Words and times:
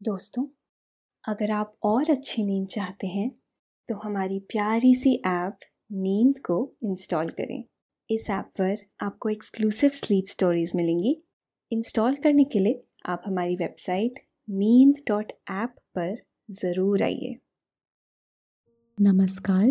दोस्तों, 0.00 0.44
अगर 1.24 1.50
आप 1.50 1.72
और 1.82 2.10
अच्छी 2.10 2.42
नींद 2.44 2.66
चाहते 2.66 3.06
हैं 3.06 3.30
तो 3.88 3.94
हमारी 3.94 4.38
प्यारी 4.48 4.94
सी 4.94 5.14
ऐप 5.26 5.58
नींद 5.92 6.38
को 6.38 6.56
इंस्टॉल 6.84 7.28
करें। 7.30 7.62
इस 8.10 8.28
ऐप 8.30 8.50
पर 8.60 8.76
आपको 9.00 9.28
एक्सक्लूसिव 9.28 9.90
स्लीप 9.90 10.26
स्टोरीज 10.28 10.72
मिलेंगी। 10.76 11.16
इंस्टॉल 11.72 12.16
करने 12.16 12.44
के 12.44 12.58
लिए 12.58 12.82
आप 13.06 13.22
हमारी 13.26 13.56
वेबसाइट 13.56 14.18
नींद 14.48 15.00
डॉट 15.08 15.32
ऐप 15.52 15.74
पर 15.94 16.14
ज़रूर 16.50 17.02
आइए। 17.02 17.34
नमस्कार, 18.98 19.70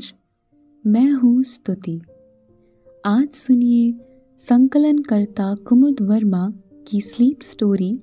मैं 0.86 1.12
हूँ 1.12 1.42
स्तुति। 1.44 1.98
आज 3.04 3.30
सुनिए 3.36 3.94
संकलनकर्ता 4.42 5.54
कुमुद 5.68 6.02
वर्मा 6.02 6.48
की 6.88 7.02
स्लीप 7.02 7.42
स्टोरी 7.44 7.94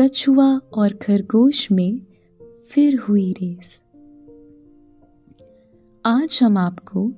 कछुआ 0.00 0.56
और 0.56 0.92
खरगोश 0.92 1.70
में 1.70 2.00
फिर 2.70 2.96
हुई 2.96 3.32
रेस। 3.32 3.82
आज 6.06 6.38
हम 6.42 6.58
आपको 6.58 7.12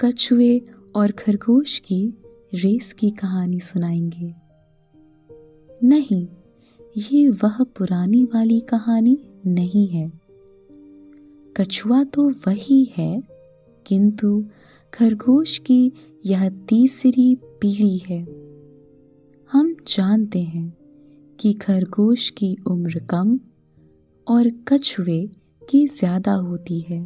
कछुए 0.00 0.62
और 0.94 1.10
खरगोश 1.10 1.78
की 1.78 2.14
रेस 2.54 2.92
की 2.92 3.10
कहानी 3.10 3.60
सुनाएँगे। 3.60 4.34
नहीं, 5.82 6.28
ये 6.96 7.28
वह 7.28 7.64
पुरानी 7.64 8.24
वाली 8.24 8.60
कहानी 8.60 9.18
नहीं 9.46 9.88
है। 9.88 10.12
कछुआ 11.56 12.04
तो 12.04 12.30
वही 12.30 12.92
है, 12.96 13.22
किंतु 13.86 14.44
खरगोश 14.94 15.58
की 15.58 15.92
यह 16.26 16.48
तीसरी 16.48 17.34
पीढ़ी 17.34 17.98
है। 17.98 18.22
हम 19.52 19.74
जानते 19.74 20.42
हैं 20.42 20.85
कि 21.40 21.52
खरगोश 21.52 22.28
की 22.30 22.56
उम्र 22.66 22.98
कम 23.10 23.38
और 24.26 24.50
कछुए 24.68 25.20
की 25.68 25.86
ज़्यादा 25.86 26.32
होती 26.32 26.80
है। 26.80 26.98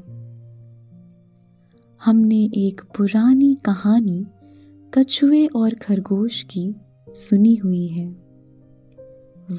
हमने 2.00 2.42
एक 2.56 2.80
पुरानी 2.96 3.54
कहानी 3.54 4.26
कछुए 4.94 5.46
और 5.46 5.74
खरगोश 5.74 6.42
की 6.42 6.74
सुनी 7.08 7.54
हुई 7.54 7.86
है। 7.86 8.08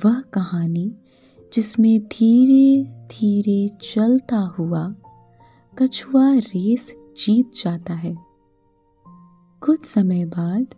वह 0.06 0.22
कहानी 0.34 0.92
जिसमें 1.54 2.00
धीरे 2.08 2.84
धीरे 3.08 3.70
चलता 3.82 4.40
हुआ 4.60 4.88
कछुआ 5.78 6.34
रेस 6.34 6.94
जीत 7.18 7.52
जाता 7.56 7.94
है। 7.94 8.16
कुछ 9.62 9.86
समय 9.86 10.26
बाद 10.26 10.76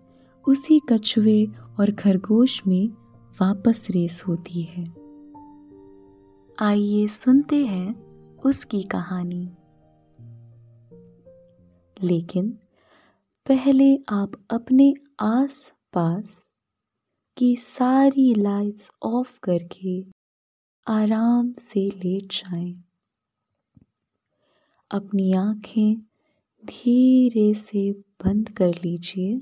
उसी 0.48 0.80
कछुए 0.90 1.46
और 1.80 1.92
खरगोश 1.92 2.62
में 2.68 2.90
वापस 3.42 3.88
रेस 3.92 4.24
होती 4.28 4.62
है। 4.62 4.86
आइए 6.60 7.08
सुनते 7.08 7.66
हैं 7.66 7.96
उसकी 8.38 8.84
कहानी। 8.84 9.54
लेकिन 12.04 12.60
पहले 13.48 13.96
आप 13.96 14.32
अपने 14.50 14.94
आस 15.20 15.74
पास 15.94 16.48
की 17.38 17.56
सारी 17.56 18.36
लाइट्स 18.36 18.92
ऑफ़ 19.04 19.40
करके 19.44 20.06
आराम 20.88 21.54
से 21.54 21.90
लेट 21.90 22.26
जाएँ। 22.32 22.84
अपनी 24.92 25.34
आँखें 25.34 25.96
धीरे 26.66 27.54
से 27.54 27.92
बंद 27.92 28.50
कर 28.50 28.70
लीजिए। 28.70 29.42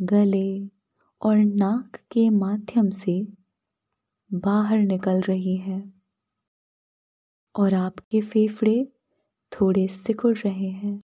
गले 0.00 0.66
और 1.22 1.36
नाक 1.36 1.96
के 1.96 2.30
माध्यम 2.30 2.90
से 2.90 3.26
बाहर 4.32 4.78
निकल 4.78 5.20
रही 5.20 5.56
है 5.56 5.92
और 7.54 7.74
आपके 7.74 8.20
फेफड़े 8.20 8.92
थोड़े 9.52 9.88
सिकुड़ 9.88 10.36
रहे 10.36 10.68
हैं। 10.70 11.00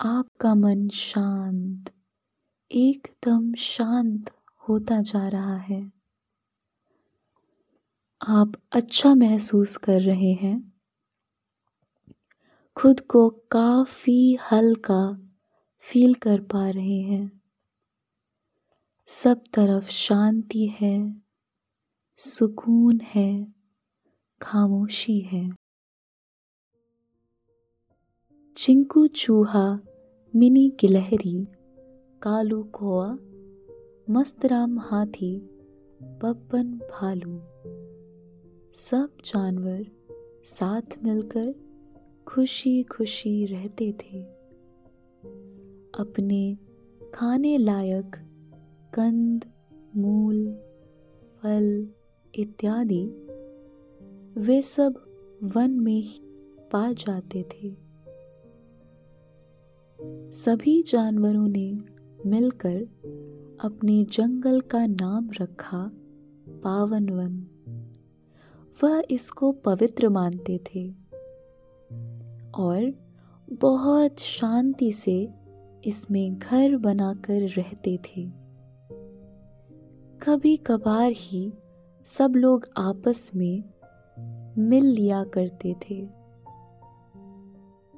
आपका 0.00 0.54
मन 0.54 0.88
शांत, 0.88 1.92
एकदम 2.70 3.54
शांत 3.54 4.30
होता 4.68 5.02
जा 5.02 5.28
रहा 5.28 5.56
है। 5.56 5.92
आप 8.28 8.52
अच्छा 8.72 9.14
महसूस 9.14 9.76
कर 9.76 10.00
रहे 10.00 10.32
हैं। 10.32 10.72
खुद 12.76 13.00
को 13.00 13.30
काफ़ी 13.30 14.38
हल्का 14.52 15.20
फील 15.84 16.14
कर 16.14 16.40
पा 16.40 16.70
रहे 16.70 17.00
हैं। 17.00 17.40
सब 19.06 19.44
तरफ़ 19.54 19.90
शांति 19.90 20.66
है, 20.66 21.22
सुकून 22.16 23.00
है, 23.00 23.54
खामोशी 24.42 25.20
है। 25.20 25.50
चिंकू 28.56 29.06
चूहा, 29.06 29.80
मिनी 30.36 30.76
गिलहरी, 30.80 31.46
कालू 32.22 32.64
कौआ 32.64 33.18
मस्तराम 34.10 34.78
हाथी, 34.78 35.38
बब्बन 36.02 36.78
भालू। 36.78 37.38
सब 38.72 39.16
जानवर 39.24 39.86
साथ 40.44 41.02
मिलकर 41.02 41.54
खुशी 42.26 42.82
खुशी 42.82 43.46
रहते 43.46 43.92
थे। 43.92 44.43
अपने 45.98 46.58
खाने 47.14 47.58
लायक 47.58 48.16
कंद, 48.94 49.44
मूल, 49.96 50.54
फल 51.42 51.88
इत्यादि, 52.34 53.04
वे 54.40 54.62
सब 54.62 54.94
वन 55.42 55.70
में 55.70 56.00
ही 56.00 56.20
पा 56.72 56.92
जाते 56.92 57.42
थे। 57.42 57.76
सभी 60.30 60.82
जानवरों 60.82 61.48
ने 61.48 61.78
मिलकर 62.26 62.76
अपने 63.60 64.04
जंगल 64.04 64.60
का 64.60 64.86
नाम 64.86 65.30
रखा 65.40 65.90
पावन 66.48 67.08
वन। 67.08 67.46
वह 68.82 69.02
इसको 69.10 69.52
पवित्र 69.52 70.08
मानते 70.08 70.58
थे 70.58 70.88
और 72.54 72.92
बहुत 73.52 74.18
शांति 74.18 74.92
से 74.92 75.43
इसमें 75.86 76.38
घर 76.38 76.76
बनाकर 76.76 77.48
रहते 77.48 77.96
थे। 77.96 78.26
कभी 80.22 80.56
कभार 80.56 81.12
ही 81.12 81.52
सब 82.06 82.32
लोग 82.36 82.66
आपस 82.76 83.30
में 83.34 83.64
मिल 84.58 84.86
लिया 84.86 85.24
करते 85.24 85.74
थे। 85.82 86.00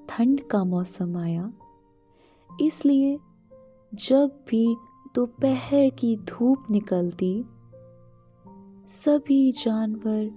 ठंड 0.08 0.40
का 0.40 0.62
मौसम 0.64 1.16
आया, 1.16 1.52
इसलिए 2.50 3.18
जब 3.92 4.44
भी 4.48 4.66
दोपहर 5.14 5.88
की 5.90 6.16
धूप 6.16 6.66
निकलती, 6.70 7.44
सभी 8.88 9.52
जानवर 9.52 10.30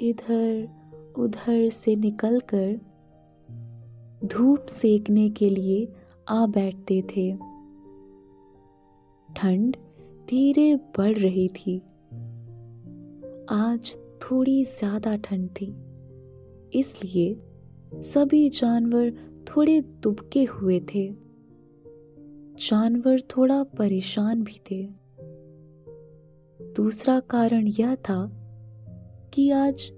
इधर 0.00 1.14
उधर 1.18 1.68
से 1.68 1.96
निकलकर 1.96 2.80
धूप 4.24 4.66
सेकने 4.66 5.28
के 5.30 5.50
लिए 5.50 5.86
आ 6.26 6.44
बैठते 6.46 7.00
थे। 7.10 7.30
ठंड 9.28 9.76
धीरे 10.28 10.74
बढ़ 10.96 11.18
रही 11.18 11.48
थी। 11.48 11.76
आज 13.52 13.96
थोड़ी 14.22 14.62
ज़्यादा 14.64 15.14
ठंड 15.16 15.48
थी, 15.50 15.66
इसलिए 16.72 18.02
सभी 18.04 18.48
जानवर 18.50 19.10
थोड़े 19.48 19.80
दुबके 20.02 20.44
हुए 20.44 20.80
थे। 20.94 21.06
जानवर 22.60 23.20
थोड़ा 23.30 23.62
परेशान 23.78 24.42
भी 24.42 24.60
थे। 24.70 24.82
दूसरा 26.74 27.18
कारण 27.30 27.66
यह 27.70 27.94
था 28.08 28.26
कि 29.34 29.50
आज 29.50 29.90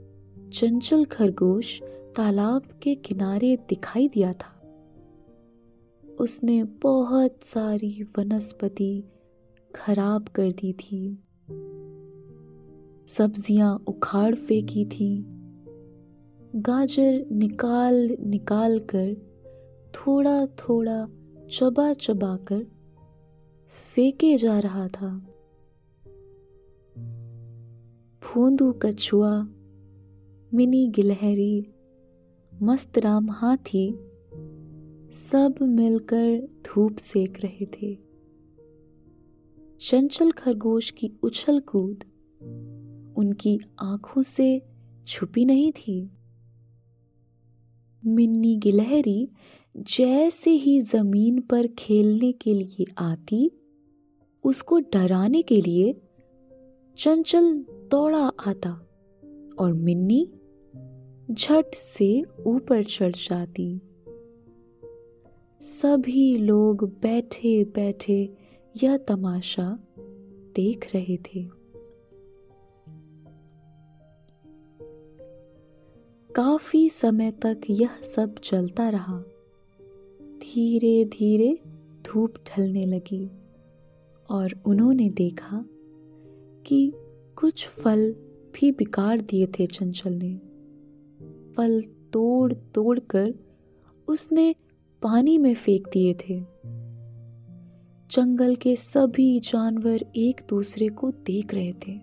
चंचल 0.52 1.05
खरगोश 1.05 1.81
तालाब 2.17 2.62
के 2.82 2.94
किनारे 2.94 3.56
दिखाई 3.69 4.08
दिया 4.08 4.32
था। 4.32 4.56
उसने 6.20 6.64
बहुत 6.64 7.44
सारी 7.44 8.02
वनस्पति 8.18 9.04
खराब 9.74 10.28
कर 10.28 10.50
दी 10.50 10.72
थी। 10.72 11.22
सब्ज़ियाँ 13.06 13.84
उखाड़ 13.86 14.34
फेंकी 14.34 14.84
थी। 14.84 15.24
गाजर 16.56 17.26
निकाल 17.32 18.16
निकाल 18.20 18.78
कर 18.78 19.14
थोड़ा 19.94 20.46
थोड़ा 20.46 21.08
चबा 21.52 21.92
चबा 21.92 22.36
कर 22.36 22.64
फेंके 23.94 24.36
जा 24.36 24.58
रहा 24.58 24.88
था। 24.88 25.14
फूंदू 28.22 28.72
कछुआ, 28.72 29.42
मिनी 30.54 30.88
गिलहरी 30.88 31.66
मस्तराम 32.62 33.30
हाथी 33.30 34.06
सब 35.16 35.54
मिलकर 35.62 36.48
धूप 36.66 36.96
सेक 36.96 37.38
रहे 37.40 37.66
थे। 37.66 37.98
चंचल 39.80 40.30
खरगोश 40.30 40.90
की 40.90 41.10
उछल 41.22 41.60
कूद 41.60 42.04
उनकी 43.16 43.58
आँखों 43.80 44.22
से 44.22 44.62
छुपी 45.06 45.44
नहीं 45.44 45.72
थी। 45.72 46.10
मिन्नी 48.06 48.56
गिलहरी 48.56 49.28
जैसे 49.76 50.50
ही 50.50 50.80
ज़मीन 50.80 51.40
पर 51.40 51.66
खेलने 51.66 52.32
के 52.32 52.54
लिए 52.54 52.84
आती, 52.98 53.50
उसको 54.44 54.78
डराने 54.78 55.42
के 55.42 55.60
लिए 55.60 56.00
चंचल 56.98 57.52
दौड़ा 57.90 58.32
आता 58.46 58.70
और 59.58 59.72
मिन्नी 59.72 60.32
झट 61.30 61.74
से 61.74 62.24
ऊपर 62.46 62.84
चढ़ 62.84 63.16
जाती। 63.16 63.80
सभी 65.61 66.37
लोग 66.37 66.85
बैठे 66.85 67.64
बैठे 67.64 68.35
यह 68.82 68.97
तमाशा 68.97 69.79
देख 70.56 70.94
रहे 70.94 71.17
थे। 71.17 71.49
काफ़ी 76.35 76.91
समय 76.91 77.31
तक 77.31 77.61
यह 77.70 77.97
सब 78.03 78.38
चलता 78.38 78.88
रहा। 78.88 79.20
धीरे 80.20 81.05
धीरे 81.05 81.58
धूप 82.05 82.35
ढलने 82.37 82.87
लगी 82.87 83.31
और 84.31 84.62
उन्होंने 84.67 85.11
देखा 85.11 85.64
कि 86.67 86.93
कुछ 87.37 87.69
फल 87.69 88.12
भी 88.55 88.73
बिगाड़ 88.73 89.20
दिए 89.20 89.47
थे 89.47 89.67
चंचल 89.67 90.12
ने। 90.12 90.37
फल 91.55 91.82
तोड़ 92.12 92.53
तोड़ 92.53 92.99
कर 92.99 93.35
उसने 94.08 94.55
पानी 95.02 95.38
में 95.38 95.54
फेंक 95.54 95.88
दिए 95.88 96.14
थे। 96.14 96.40
जंगल 98.10 98.56
के 98.56 98.76
सभी 98.76 99.40
जानवर 99.40 100.02
एक 100.16 100.40
दूसरे 100.48 100.88
को 100.88 101.10
देख 101.10 101.54
रहे 101.54 101.72
थे। 101.72 102.00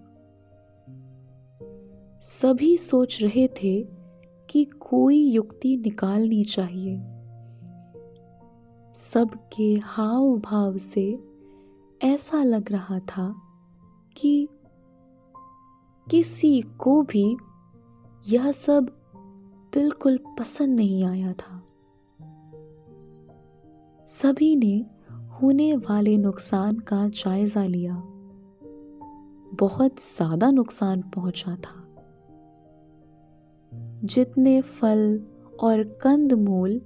सभी 2.19 2.78
सोच 2.78 3.22
रहे 3.22 3.48
थे 3.48 3.88
कि 4.50 4.66
कोई 4.66 5.18
युक्ति 5.18 5.78
निकालनी 5.78 6.44
चाहिए। 6.44 6.98
सबके 8.95 9.74
हाव 9.84 10.38
भाव 10.38 10.78
से 10.78 11.19
ऐसा 12.04 12.44
लग 12.44 12.72
रहा 12.72 13.00
था 13.00 13.42
कि 14.18 14.48
किसी 16.12 16.62
को 16.62 17.01
भी 17.01 17.38
यह 18.28 18.51
सब 18.51 18.86
बिल्कुल 19.74 20.19
पसंद 20.40 20.75
नहीं 20.75 21.06
आया 21.06 21.34
था। 21.34 21.62
सभी 24.08 24.56
ने 24.56 24.86
होने 25.12 25.76
वाले 25.76 26.18
नुकसान 26.18 26.76
का 26.80 27.08
जायजा 27.08 27.66
लिया। 27.66 27.94
बहुत 29.60 29.96
ज़्यादा 30.18 30.52
नुकसान 30.52 31.02
पहुँचा 31.02 31.56
था। 31.56 31.80
जितने 34.04 34.62
फल 34.62 35.24
और 35.60 35.84
कंद 35.84 36.34
मूल 36.34 36.82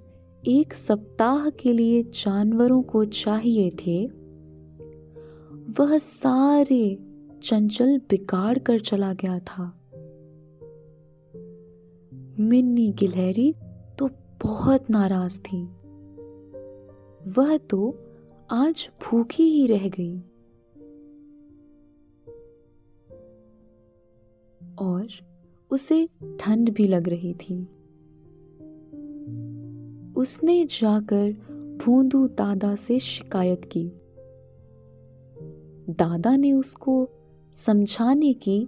एक 0.47 0.73
सप्ताह 0.73 1.49
के 1.49 1.73
लिए 1.73 2.03
जानवरों 2.03 2.81
को 2.83 3.05
चाहिए 3.05 3.69
थे, 3.69 4.05
वह 5.79 5.97
सारे 5.97 6.97
चंचल 7.43 7.97
बिगाड़ 8.09 8.57
कर 8.59 8.79
चला 8.79 9.13
गया 9.13 9.39
था। 9.39 9.73
मिन्नी 12.39 12.91
गिलहरी 12.91 13.55
तो 13.99 14.09
बहुत 14.43 14.89
नाराज़ 14.89 15.39
थी। 15.39 15.69
वह 17.27 17.57
तो 17.57 17.99
आज 18.51 18.89
भूखी 19.03 19.43
ही 19.43 19.67
रह 19.67 19.89
गई। 19.89 20.17
और 24.79 25.07
उसे 25.71 26.09
ठंड 26.39 26.69
भी 26.69 26.87
लग 26.87 27.09
रही 27.09 27.33
थी। 27.33 27.63
उसने 30.17 30.65
जाकर 30.65 31.31
भूंदू 31.85 32.27
दादा 32.27 32.75
से 32.75 32.99
शिकायत 32.99 33.65
की। 33.65 33.91
दादा 35.93 36.35
ने 36.35 36.53
उसको 36.53 37.09
समझाने 37.53 38.33
की 38.33 38.67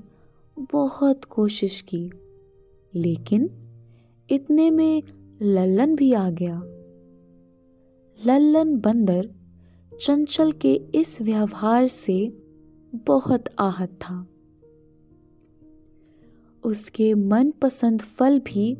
बहुत 0.60 1.24
कोशिश 1.24 1.82
की, 1.82 2.12
लेकिन 2.96 3.50
इतने 4.30 4.70
में 4.70 5.04
लल्लन 5.42 5.96
भी 5.96 6.14
आ 6.14 6.30
गया। 6.30 6.62
लल्लन 8.26 8.80
बंदर 8.80 9.30
चंचल 10.02 10.52
के 10.52 10.74
इस 10.74 11.22
व्यवहार 11.22 11.88
से 11.88 12.38
बहुत 12.96 13.44
आहत 13.60 13.90
था। 13.90 14.28
उसके 16.64 17.14
मनपसंद 17.14 18.02
फल 18.02 18.40
भी 18.40 18.76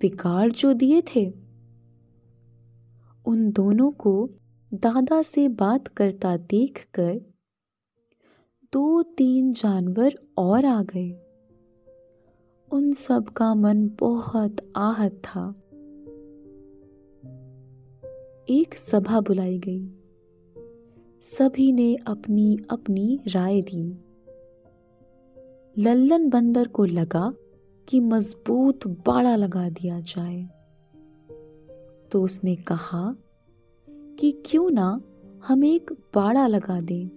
बिगाड़ 0.00 0.52
जो 0.52 0.72
दिए 0.72 1.02
थे। 1.02 1.32
उन 3.26 3.52
दोनों 3.52 3.90
को 3.90 4.30
दादा 4.74 5.22
से 5.22 5.48
बात 5.48 5.88
करता 5.88 6.36
देखकर 6.36 7.14
दो 8.72 9.02
तीन 9.02 9.52
जानवर 9.52 10.18
और 10.38 10.64
आ 10.64 10.82
गए। 10.82 11.10
उन 12.72 12.92
सब 12.92 13.28
का 13.28 13.54
मन 13.54 13.88
बहुत 13.88 14.72
आहत 14.76 15.12
था। 15.12 15.54
एक 18.50 18.74
सभा 18.74 19.20
बुलाई 19.20 19.58
गई। 19.58 19.88
सभी 21.22 21.72
ने 21.72 21.96
अपनी 21.96 22.58
अपनी 22.70 23.20
राय 23.28 23.62
दी। 23.62 23.98
लल्लन 25.78 26.28
बंदर 26.28 26.68
को 26.68 26.84
लगा 26.84 27.34
कि 27.88 28.00
मज़बूत 28.00 28.86
बाड़ा 28.86 29.36
लगा 29.36 29.68
दिया 29.68 30.00
जाए। 30.00 30.48
तो 32.12 32.22
उसने 32.22 32.56
कहा 32.56 33.16
कि 33.90 34.42
क्यों 34.46 34.70
ना 34.70 35.00
हम 35.46 35.64
एक 35.64 35.92
बाड़ा 35.92 36.46
लगा 36.46 36.80
दें, 36.80 37.10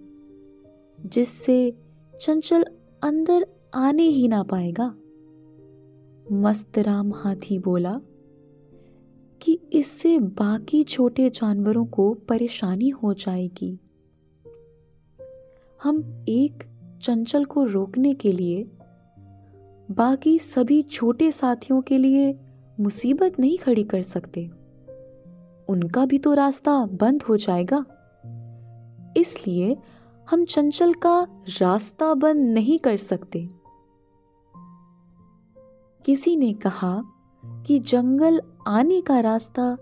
जिससे 1.06 1.74
चंचल 2.20 2.64
अंदर 3.02 3.46
आने 3.74 4.02
ही 4.02 4.28
ना 4.28 4.42
पाएगा। 4.42 4.94
मस्तराम 6.32 7.12
हाथी 7.12 7.58
बोला 7.58 8.00
कि 9.42 9.60
इससे 9.72 10.18
बाकी 10.18 10.84
छोटे 10.84 11.30
जानवरों 11.30 11.86
को 11.86 12.14
परेशानी 12.14 12.88
हो 12.88 13.14
जाएगी। 13.14 13.78
हम 15.82 16.24
एक 16.28 16.64
चंचल 17.02 17.44
को 17.44 17.64
रोकने 17.64 18.14
के 18.14 18.32
लिए, 18.32 18.64
बाकी 19.90 20.38
सभी 20.38 20.82
छोटे 20.82 21.32
साथियों 21.32 21.82
के 21.82 21.98
लिए 21.98 22.40
मुसीबत 22.80 23.40
नहीं 23.40 23.58
खड़ी 23.58 23.84
कर 23.84 24.02
सकते। 24.02 24.50
उनका 25.68 26.06
भी 26.06 26.18
तो 26.18 26.32
रास्ता 26.32 26.86
बंद 26.86 27.22
हो 27.22 27.36
जाएगा। 27.36 27.84
इसलिए 29.16 29.76
हम 30.30 30.44
चंचल 30.44 30.92
का 30.92 31.26
रास्ता 31.60 32.14
बंद 32.14 32.54
नहीं 32.54 32.78
कर 32.78 32.96
सकते। 32.96 33.48
किसी 36.04 36.36
ने 36.36 36.52
कहा 36.52 37.02
कि 37.46 37.78
जंगल 37.78 38.42
आने 38.68 39.00
का 39.00 39.20
रास्ता 39.20 39.76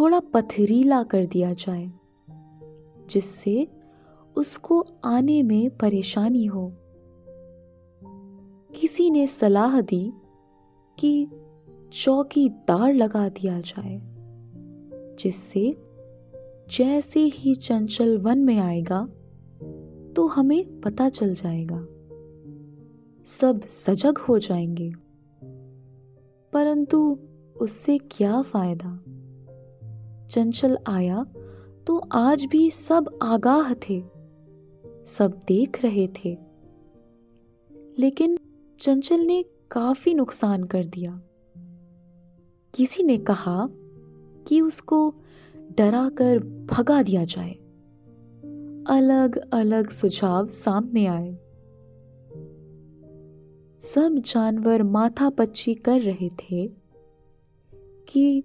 थोड़ा 0.00 0.20
पथरीला 0.20 1.02
कर 1.02 1.26
दिया 1.26 1.52
जाए, 1.52 1.92
जिससे 3.10 3.68
उसको 4.36 4.86
आने 5.04 5.42
में 5.42 5.76
परेशानी 5.76 6.46
हो। 6.46 6.72
किसी 8.80 9.10
ने 9.10 9.26
सलाह 9.26 9.80
दी 9.80 10.12
कि 10.98 11.28
चौकीदार 11.92 12.94
लगा 12.94 13.28
दिया 13.28 13.60
जाए, 13.60 14.00
जिससे 15.20 15.72
जैसे 16.70 17.20
ही 17.20 17.54
चंचल 17.54 18.18
वन 18.18 18.38
में 18.38 18.58
आएगा 18.58 19.08
तो 20.16 20.26
हमें 20.26 20.80
पता 20.80 21.08
चल 21.08 21.34
जाएगा। 21.34 21.86
सब 23.24 23.60
सजग 23.62 24.18
हो 24.18 24.38
जाएँगे। 24.38 24.92
परंतु 26.52 27.18
उससे 27.60 27.98
क्या 27.98 28.42
फ़ायदा? 28.42 29.04
चंचल 30.26 30.78
आया 30.86 31.26
तो 31.86 32.02
आज 32.12 32.44
भी 32.44 32.70
सब 32.70 33.18
आगाह 33.22 33.74
थे, 33.74 34.04
सब 35.06 35.40
देख 35.48 35.82
रहे 35.84 36.08
थे। 36.08 36.38
लेकिन 37.98 38.38
चंचल 38.80 39.20
ने 39.20 39.44
काफ़ी 39.70 40.14
नुकसान 40.14 40.64
कर 40.64 40.84
दिया। 40.84 41.22
किसी 42.74 43.02
ने 43.02 43.18
कहा 43.18 43.68
कि 44.48 44.60
उसको 44.60 45.14
डरा 45.56 46.08
कर 46.08 46.38
भगा 46.38 47.02
दिया 47.02 47.24
जाए। 47.24 47.52
अलग 48.86 49.36
अलग 49.52 49.90
सुझाव 49.90 50.46
सामने 50.46 51.06
आए। 51.06 51.38
सब 53.82 54.22
जानवर 54.26 54.82
माथा 54.82 55.30
पच्ची 55.30 55.74
कर 55.74 56.00
रहे 56.00 56.30
थे 56.30 56.79
कि 58.10 58.44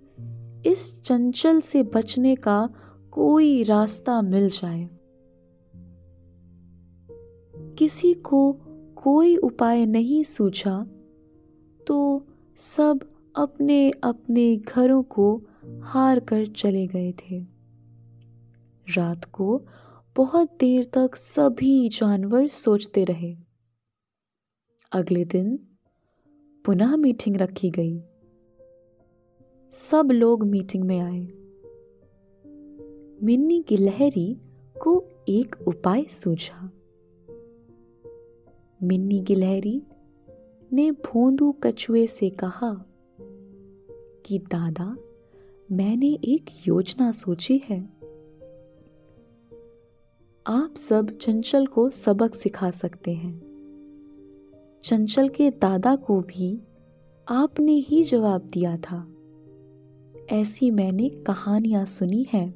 इस 0.65 1.01
चंचल 1.03 1.59
से 1.59 1.83
बचने 1.83 2.35
का 2.35 2.69
कोई 3.11 3.63
रास्ता 3.63 4.21
मिल 4.21 4.49
जाए। 4.49 4.89
किसी 7.77 8.13
को 8.13 8.53
कोई 8.95 9.35
उपाय 9.35 9.85
नहीं 9.85 10.23
सूझा 10.23 10.87
तो 11.87 12.27
सब 12.55 12.99
अपने 13.35 13.91
अपने 14.03 14.57
घरों 14.57 15.03
को 15.03 15.41
हार 15.81 16.19
कर 16.19 16.45
चले 16.45 16.87
गए 16.87 17.11
थे। 17.11 17.39
रात 18.97 19.25
को 19.25 19.65
बहुत 20.15 20.57
देर 20.59 20.83
तक 20.83 21.15
सभी 21.15 21.89
जानवर 21.89 22.47
सोचते 22.47 23.03
रहे। 23.03 23.37
अगले 24.91 25.25
दिन 25.25 25.59
पुनः 26.65 26.95
मीटिंग 26.95 27.35
रखी 27.35 27.69
गई। 27.69 28.03
सब 29.71 30.09
लोग 30.11 30.43
मीटिंग 30.43 30.83
में 30.83 30.99
आए। 30.99 31.27
मिन्नी 33.23 33.65
गिलहरी 33.69 34.37
को 34.83 35.03
एक 35.29 35.55
उपाय 35.67 36.03
सूझा। 36.03 36.71
मिन्नी 38.83 39.19
गिलहरी 39.19 39.83
ने 40.73 40.91
भोंदू 40.91 41.51
कछुए 41.63 42.07
से 42.07 42.29
कहा 42.29 42.85
कि, 44.25 44.39
दादा, 44.39 44.97
मैंने 45.71 46.13
एक 46.13 46.67
योजना 46.67 47.11
सोची 47.11 47.57
है। 47.57 47.89
आप 50.47 50.75
सब 50.77 51.09
चंचल 51.09 51.67
को 51.67 51.89
सबक 51.89 52.35
सिखा 52.35 52.71
सकते 52.71 53.13
हैं। 53.13 53.55
चंचल 54.83 55.27
के 55.27 55.49
दादा 55.49 55.95
को 55.95 56.21
भी 56.21 56.61
आपने 57.27 57.73
ही 57.73 58.03
जवाब 58.03 58.41
दिया 58.41 58.77
था। 58.77 59.14
ऐसी 60.29 60.71
मैंने 60.71 61.09
कहानियाँ 61.09 61.85
सुनी 61.85 62.25
हैं। 62.33 62.49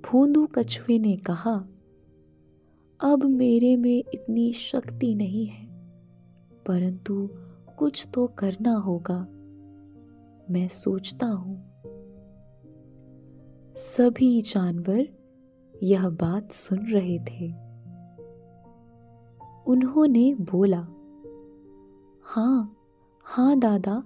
भूंदू 0.00 0.46
कछुए 0.46 0.98
ने 0.98 1.14
कहा, 1.14 1.54
अब 3.00 3.24
मेरे 3.24 3.76
में 3.76 4.04
इतनी 4.14 4.52
शक्ति 4.52 5.14
नहीं 5.14 5.46
है, 5.46 5.66
परंतु 6.66 7.30
कुछ 7.78 8.08
तो 8.14 8.26
करना 8.26 8.74
होगा। 8.74 9.20
मैं 10.50 10.68
सोचता 10.68 11.26
हूँ। 11.26 11.72
सभी 13.76 14.42
जानवर 14.42 15.08
यह 15.82 16.08
बात 16.08 16.52
सुन 16.52 16.78
रहे 16.78 17.18
थे। 17.18 17.52
उन्होंने 19.66 20.34
बोला, 20.34 20.86
हाँ 22.22 22.76
हाँ 23.24 23.58
दादा 23.58 24.02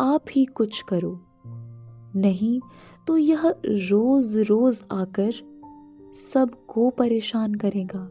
आप 0.00 0.24
ही 0.30 0.44
कुछ 0.44 0.82
करो। 0.82 1.20
नहीं 2.16 2.60
तो 3.06 3.16
यह 3.16 3.48
रोज 3.66 4.38
रोज 4.38 4.82
आकर 4.92 5.32
सबको 6.14 6.90
परेशान 6.90 7.54
करेगा। 7.54 8.10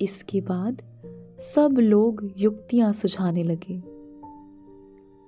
इसके 0.00 0.40
बाद 0.40 0.82
सब 1.40 1.76
लोग 1.78 2.32
युक्तियाँ 2.36 2.92
सुझाने 2.92 3.42
लगे। 3.42 3.82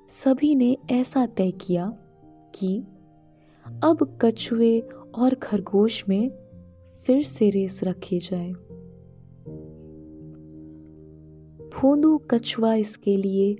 सभी 0.09 0.55
ने 0.55 0.77
ऐसा 0.91 1.27
तय 1.27 1.51
किया 1.51 1.97
कि 2.55 2.85
अब 3.85 4.19
कछुए 4.21 4.81
और 5.15 5.35
खरगोश 5.35 6.05
में 6.09 6.31
फिर 7.05 7.23
से 7.23 7.51
रेस 7.51 7.85
रखी 7.85 8.19
जाए। 8.19 8.53
भोंदू 11.71 12.19
कछुआ 12.19 12.75
इसके 12.75 13.17
लिए 13.17 13.57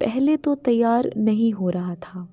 पहले 0.00 0.36
तो 0.36 0.54
तैयार 0.54 1.10
नहीं 1.16 1.52
हो 1.52 1.70
रहा 1.70 1.94
था। 1.94 2.28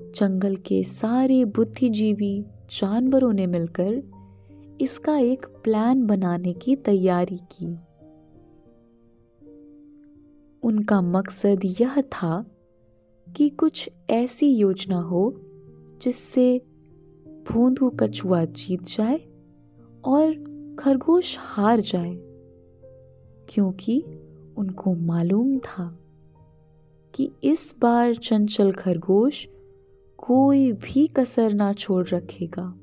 जंगल 0.00 0.56
के 0.56 0.84
सारे 0.84 1.44
बुद्धिजीवी 1.44 2.44
जानवरों 2.70 3.32
ने 3.32 3.46
मिलकर 3.46 4.02
इसका 4.80 5.18
एक 5.18 5.46
प्लान 5.46 6.06
बनाने 6.06 6.52
की 6.52 6.76
तैयारी 6.76 7.36
की। 7.36 7.78
उनका 10.62 11.00
मकसद 11.00 11.60
यह 11.64 12.00
था 12.00 12.46
कि 13.36 13.48
कुछ 13.48 13.90
ऐसी 14.10 14.54
योजना 14.54 15.00
हो 15.00 15.40
जिससे 16.02 16.62
भूंदू 17.50 17.90
कछुआ 17.90 18.44
जीत 18.44 18.82
जाए 18.82 19.20
और 20.04 20.34
खरगोश 20.78 21.36
हार 21.38 21.80
जाए, 21.80 22.14
क्योंकि 23.48 24.04
उनको 24.56 24.94
मालूम 24.94 25.58
था। 25.58 25.99
कि 27.14 27.32
इस 27.44 27.74
बार 27.80 28.14
चंचल 28.14 28.72
खरगोश 28.72 29.48
कोई 30.18 30.72
भी 30.72 31.06
कसर 31.06 31.52
ना 31.52 31.72
छोड़ 31.72 32.08
रखेगा। 32.08 32.76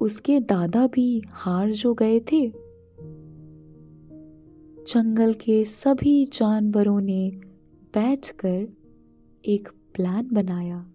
उसके 0.00 0.40
दादा 0.40 0.86
भी 0.86 1.22
हार 1.28 1.72
जो 1.72 1.94
गए 1.94 2.20
थे। 2.20 2.52
जंगल 4.84 5.34
के 5.34 5.64
सभी 5.64 6.24
जानवरों 6.24 7.00
ने 7.00 7.30
बैठकर 7.94 8.68
एक 9.44 9.68
प्लान 9.94 10.28
बनाया। 10.32 10.92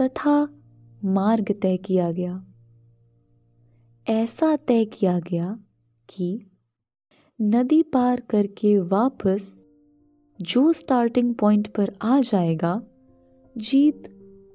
तथा 0.00 0.48
मार्ग 1.04 1.54
तय 1.62 1.76
किया 1.76 2.12
गया। 2.12 2.46
ऐसा 4.08 4.56
तय 4.56 4.84
किया 4.84 5.18
गया 5.18 5.58
कि 6.08 6.46
नदी 7.40 7.82
पार 7.82 8.20
करके 8.20 8.78
वापस 8.78 9.65
जो 10.40 10.72
स्टार्टिंग 10.72 11.34
पॉइंट 11.34 11.68
पर 11.68 11.92
आ 12.02 12.20
जाएगा, 12.20 12.82
जीत 13.58 14.08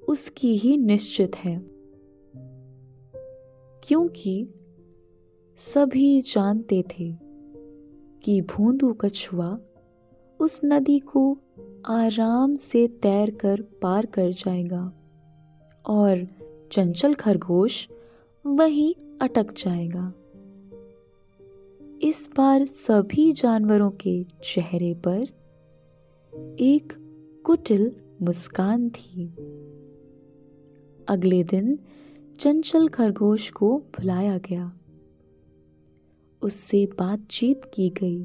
उसकी 0.08 0.56
ही 0.56 0.76
निश्चित 0.76 1.36
है। 1.36 1.62
क्योंकि 3.84 4.48
सभी 5.56 6.20
जानते 6.20 6.82
थे 6.82 7.16
कि 8.22 8.40
भूंदू 8.40 8.92
कछुआ 8.92 9.58
उस 10.40 10.60
नदी 10.64 10.98
को 10.98 11.38
आराम 11.86 12.54
से 12.54 12.88
तैर 12.88 13.30
कर 13.30 13.62
पार 13.62 14.06
कर 14.06 14.30
जाएगा 14.30 14.92
और 15.86 16.28
चंचल 16.72 17.14
खरगोश 17.14 17.88
वहीं 18.46 18.94
अटक 19.20 19.52
जाएगा। 19.52 20.12
इस 22.02 22.30
बार 22.36 22.66
सभी 22.66 23.32
जानवरों 23.32 23.90
के 23.90 24.24
चेहरे 24.24 24.94
पर 24.94 25.41
एक 26.34 26.92
कुटिल 27.46 27.96
मुस्कान 28.22 28.90
थी। 28.90 29.26
अगले 31.08 31.44
दिन 31.44 31.78
चंचल 32.40 32.88
खरगोश 32.88 33.50
को 33.50 33.78
बुलाया 33.78 34.38
गया। 34.38 34.72
उससे 36.42 36.86
बातचीत 36.86 37.60
की 37.64 37.90
गई। 37.90 38.24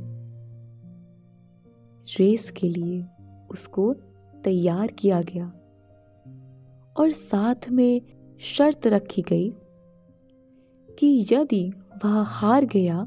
रेस 2.19 2.51
के 2.51 2.69
लिए 2.69 3.05
उसको 3.51 3.93
तैयार 4.43 4.87
किया 4.87 5.21
गया 5.21 5.45
और 6.97 7.11
साथ 7.11 7.69
में 7.69 8.01
शर्त 8.39 8.87
रखी 8.87 9.21
गई 9.21 9.53
कि 10.99 11.25
यदि 11.31 11.69
वह 12.05 12.21
हार 12.21 12.65
गया 12.65 13.05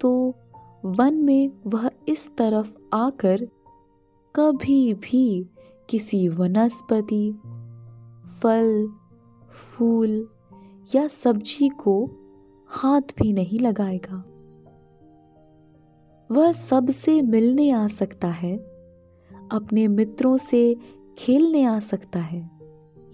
तो 0.00 0.34
वन 0.84 1.14
में 1.14 1.50
वह 1.66 1.90
इस 2.08 2.36
तरफ़ 2.36 2.76
आकर 2.94 3.48
कभी 4.38 4.94
भी 4.94 5.50
किसी 5.88 6.28
वनस्पति, 6.28 7.32
फल, 8.42 8.88
फूल 9.50 10.28
या 10.94 11.06
सब्ज़ी 11.06 11.68
को 11.68 12.10
हाथ 12.66 13.00
भी 13.00 13.32
नहीं 13.32 13.60
लगाएगा। 13.60 14.24
वह 16.30 16.52
सबसे 16.52 17.22
मिलने 17.22 17.70
आ 17.70 17.86
सकता 17.86 18.28
है, 18.28 18.56
अपने 19.52 19.88
मित्रों 19.88 20.36
से 20.36 20.76
खेलने 21.18 21.64
आ 21.64 21.78
सकता 21.78 22.18
है, 22.18 22.50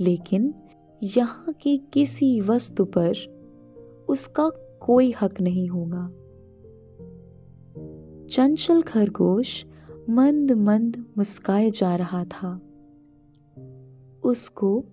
लेकिन 0.01 0.55
यहाँ 1.03 1.53
की 1.53 1.79
किसी 1.93 2.41
वस्तु 2.41 2.85
पर 2.85 3.13
उसका 4.09 4.51
कोई 4.81 5.15
हक 5.23 5.41
नहीं 5.41 5.69
होगा। 5.69 6.09
चंचल 8.29 8.83
खरगोश 8.83 9.67
मंद 10.11 10.53
मंद 10.53 11.05
मुस्काए 11.19 11.71
जा 11.71 11.97
रहा 11.97 12.25
था। 12.25 12.61
उसको 14.25 14.85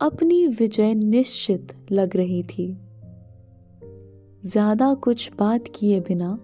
अपनी 0.00 0.46
विजय 0.46 0.94
निश्चित 0.94 1.76
लग 1.92 2.16
रही 2.16 2.42
थी। 2.42 2.76
ज़्यादा 4.44 4.94
कुछ 4.94 5.30
बात 5.38 5.64
किए 5.74 6.00
बिना 6.00 6.38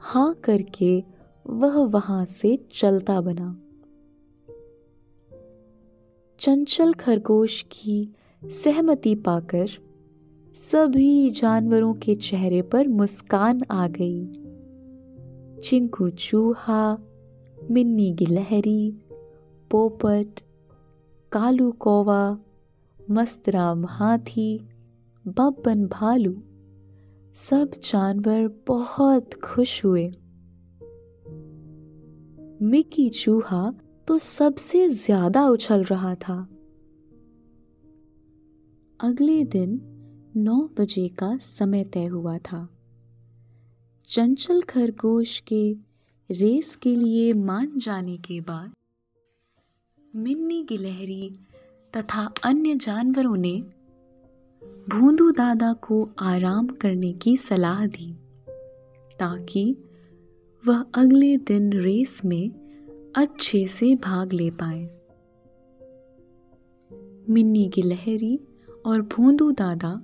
हाँ 0.00 0.34
करके 0.34 1.04
वह 1.46 1.76
वहाँ 1.78 2.24
से 2.24 2.58
चलता 2.72 3.20
बना। 3.20 3.60
चंचल 6.40 6.92
खरगोश 6.92 7.62
की 7.62 8.08
सहमति 8.42 9.14
पाकर 9.14 9.66
सभी 10.56 11.30
जानवरों 11.30 11.94
के 11.94 12.14
चेहरे 12.14 12.62
पर 12.62 12.88
मुस्कान 12.88 13.60
आ 13.70 13.86
गई। 13.86 14.43
चिंकू 15.64 16.10
चूहा 16.10 16.98
मिन्नी 17.70 18.12
गिलहरी, 18.12 18.96
पोपट, 19.70 20.40
कालू 21.32 21.72
कौवा, 21.72 22.38
मस्तराम 23.10 23.86
हाथी, 23.86 24.58
बब्बन 25.26 25.86
भालू, 25.86 26.32
सब 27.34 27.70
जानवर 27.84 28.48
बहुत 28.66 29.34
खुश 29.34 29.84
हुए। 29.84 30.04
मिकी 32.62 33.08
चूहा 33.08 33.74
तो 34.08 34.18
सबसे 34.18 34.88
ज़्यादा 34.88 35.48
उछल 35.48 35.84
रहा 35.84 36.14
था। 36.14 36.48
अगले 39.00 39.44
दिन 39.44 39.80
नौ 40.36 40.68
बजे 40.78 41.08
का 41.08 41.36
समय 41.36 41.84
तय 41.84 42.04
हुआ 42.04 42.38
था। 42.38 42.68
चंचल 44.08 44.62
खरगोश 44.62 45.40
के 45.40 45.76
रेस 46.30 46.76
के 46.76 46.94
लिए 46.94 47.32
मान 47.32 47.72
जाने 47.76 48.16
के 48.16 48.40
बाद 48.40 48.72
मिन्नी 50.16 50.62
गिलहरी 50.62 51.30
तथा 51.96 52.32
अन्य 52.44 52.74
जानवरों 52.74 53.36
ने 53.36 53.60
भूंदू 54.88 55.30
दादा 55.30 55.72
को 55.72 56.10
आराम 56.18 56.66
करने 56.66 57.12
की 57.12 57.36
सलाह 57.36 57.86
दी 57.86 58.14
ताकि 59.18 59.76
वह 60.66 60.86
अगले 60.94 61.36
दिन 61.36 61.72
रेस 61.72 62.20
में 62.24 62.50
अच्छे 63.16 63.66
से 63.66 63.94
भाग 63.94 64.32
ले 64.32 64.50
पाए। 64.50 64.84
मिन्नी 67.30 67.68
गिलहरी 67.68 68.40
और 68.86 69.02
भूंदू 69.02 69.50
दादा 69.50 70.02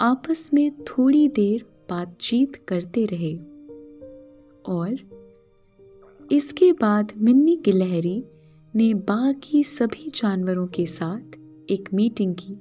आपस 0.00 0.50
में 0.54 0.84
थोड़ी 0.84 1.28
देर 1.28 1.69
बातचीत 1.90 2.56
करते 2.68 3.06
रहे। 3.06 3.36
और 4.66 5.20
इसके 6.32 6.72
बाद 6.72 7.12
मिन्नी 7.16 7.56
गिलहरी 7.56 8.24
ने 8.74 8.94
बाकी 8.94 9.64
सभी 9.64 10.10
जानवरों 10.10 10.66
के 10.66 10.86
साथ 10.86 11.36
एक 11.70 11.94
मीटिंग 11.94 12.34
की। 12.40 12.54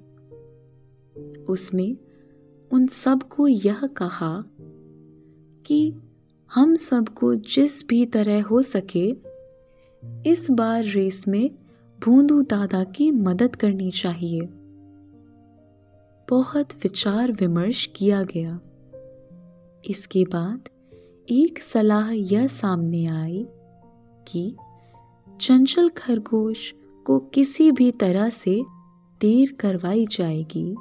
उसमें 1.44 1.98
उन 2.72 2.88
सबको 2.88 3.48
यह 3.48 3.88
कहा 3.88 4.44
कि 5.66 5.94
हम 6.54 6.76
सबको 6.76 7.36
जिस 7.36 7.88
भी 7.88 8.06
तरह 8.06 8.44
हो 8.44 8.62
सके 8.62 9.16
इस 10.30 10.48
बार 10.52 10.84
रेस 10.84 11.28
में 11.28 11.52
भूंदू 12.02 12.42
दादा 12.42 12.84
की 12.84 13.12
मदद 13.12 13.56
करनी 13.56 13.92
चाहिए। 13.92 14.40
बहुत 16.30 16.74
विचार 16.84 17.32
विमर्श 17.32 17.90
किया 17.96 18.24
गया। 18.24 18.60
इसके 19.86 20.24
बाद 20.24 20.70
एक 21.30 21.62
सलाह 21.62 22.12
यह 22.12 22.48
सामने 22.48 23.06
आई 23.06 23.48
कि 24.28 24.56
चंचल 25.42 25.90
खरगोश 25.90 26.74
को 27.06 27.20
किसी 27.20 27.72
भी 27.72 27.92
तरह 27.92 28.30
से 28.30 28.64
देर 29.22 29.58
करवाई 29.60 30.06
जाएगी 30.06 30.76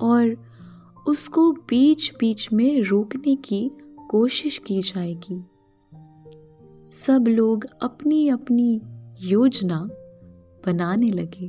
और 0.00 0.36
उसको 1.08 1.52
बीच 1.52 2.12
बीच 2.20 2.52
में 2.52 2.82
रोकने 2.82 3.36
की 3.36 3.70
कोशिश 4.10 4.58
की 4.58 4.82
जाएगी। 4.82 5.44
सब 6.92 7.24
लोग 7.28 7.66
अपनी 7.82 8.28
अपनी 8.28 8.80
योजना 9.20 9.88
बनाने 10.66 11.06
लगे 11.06 11.48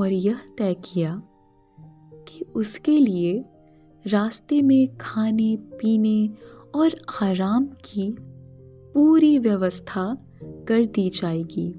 और 0.00 0.12
यह 0.12 0.40
तय 0.58 0.74
किया 0.74 1.20
कि 2.28 2.44
उसके 2.54 2.98
लिए 2.98 3.42
रास्ते 4.06 4.62
में 4.62 4.96
खाने, 4.96 5.56
पीने 5.56 6.30
और 6.74 6.96
आराम 7.22 7.66
की 7.66 8.16
पूरी 8.94 9.38
व्यवस्था 9.38 10.26
कर 10.42 10.84
दी 10.84 11.10
जाएगी। 11.10 11.74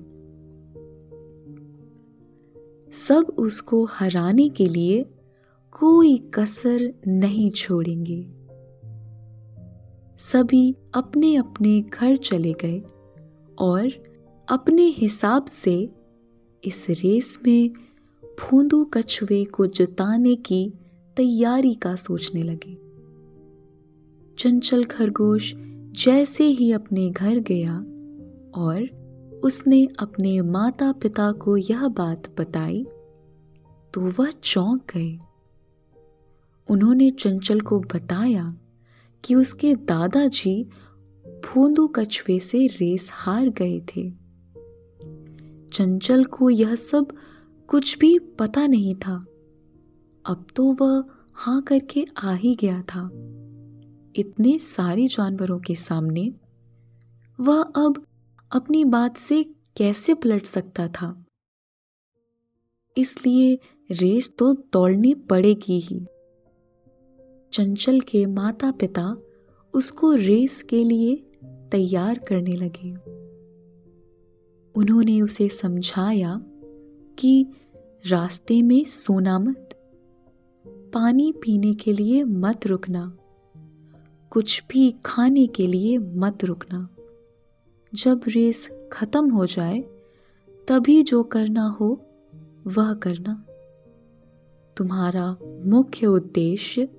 सब 2.93 3.35
उसको 3.37 3.85
हराने 3.85 4.49
के 4.49 4.65
लिए 4.65 5.03
कोई 5.79 6.17
कसर 6.17 6.93
नहीं 7.07 7.51
छोड़ेंगे। 7.51 8.29
सभी 10.17 10.75
अपने 10.93 11.35
अपने 11.35 11.81
घर 11.81 12.15
चले 12.15 12.53
गए 12.53 12.83
और 13.59 13.89
अपने 14.49 14.83
हिसाब 14.83 15.45
से 15.45 15.89
इस 16.65 16.85
रेस 16.89 17.39
में 17.47 17.69
फूंदू 18.39 18.85
कछुए 18.85 19.43
को 19.43 19.67
जिताने 19.67 20.35
की 20.35 20.71
तैयारी 21.17 21.73
का 21.73 21.95
सोचने 21.95 22.43
लगे। 22.43 22.77
चंचल 24.37 24.83
खरगोश 24.83 25.53
जैसे 26.05 26.43
ही 26.43 26.71
अपने 26.71 27.09
घर 27.09 27.39
गया 27.39 27.77
और 28.61 29.41
उसने 29.43 29.87
अपने 29.99 30.41
माता 30.41 30.91
पिता 30.91 31.31
को 31.31 31.57
यह 31.57 31.87
बात 31.87 32.39
बताई 32.39 32.85
तो 33.93 34.01
वह 34.01 34.31
चौंक 34.43 34.81
गए। 34.95 35.19
उन्होंने 36.69 37.09
चंचल 37.09 37.59
को 37.59 37.79
बताया 37.79 38.57
कि 39.23 39.35
उसके 39.35 39.73
दादाजी 39.75 40.69
फूंदू 41.45 41.87
कछुए 41.87 42.39
से 42.39 42.67
रेस 42.67 43.09
हार 43.13 43.49
गए 43.49 43.79
थे। 43.79 44.09
चंचल 45.73 46.23
को 46.23 46.49
यह 46.49 46.75
सब 46.75 47.07
कुछ 47.67 47.97
भी 47.97 48.19
पता 48.19 48.67
नहीं 48.67 48.95
था। 48.95 49.21
अब 50.27 50.47
तो 50.55 50.77
वह 50.81 51.03
हाँ 51.33 51.61
करके 51.61 52.05
आ 52.17 52.33
ही 52.33 52.55
गया 52.55 52.81
था। 52.81 53.09
इतने 54.15 54.59
सारे 54.59 55.07
जानवरों 55.07 55.59
के 55.59 55.75
सामने 55.75 56.33
वह 57.39 57.61
अब 57.61 58.05
अपनी 58.51 58.85
बात 58.85 59.17
से 59.17 59.43
कैसे 59.77 60.13
पलट 60.13 60.45
सकता 60.45 60.87
था? 60.87 61.25
इसलिए 62.97 63.59
रेस 63.91 64.31
तो 64.37 64.53
दौड़नी 64.53 65.13
पड़ेगी 65.13 65.79
ही। 65.79 66.05
चंचल 67.53 67.99
के 67.99 68.25
माता 68.25 68.71
पिता 68.71 69.13
उसको 69.73 70.13
रेस 70.13 70.63
के 70.63 70.83
लिए 70.83 71.15
तैयार 71.71 72.19
करने 72.19 72.51
लगे। 72.51 72.91
उन्होंने 74.75 75.21
उसे 75.21 75.49
समझाया 75.49 76.39
कि 77.19 77.47
रास्ते 78.07 78.61
में 78.61 78.85
सोना 78.85 79.39
मत 79.39 79.66
पानी 80.93 81.31
पीने 81.31 81.73
के 81.73 81.93
लिए 81.93 82.23
मत 82.23 82.67
रुकना। 82.67 83.17
कुछ 84.29 84.63
भी 84.69 84.95
खाने 85.05 85.47
के 85.47 85.67
लिए 85.67 85.97
मत 85.97 86.43
रुकना। 86.43 86.89
जब 87.93 88.21
रेस 88.27 88.69
खत्म 88.91 89.29
हो 89.29 89.45
जाए, 89.45 89.81
तभी 90.67 91.03
जो 91.03 91.23
करना 91.23 91.67
हो, 91.67 92.05
वह 92.67 92.93
करना। 92.93 93.45
तुम्हारा 94.77 95.37
मुख्य 95.65 96.07
उद्देश्य 96.07 96.89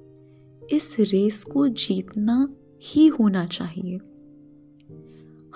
इस 0.72 0.96
रेस 1.00 1.44
को 1.44 1.68
जीतना 1.68 2.54
ही 2.82 3.06
होना 3.06 3.46
चाहिए। 3.46 3.96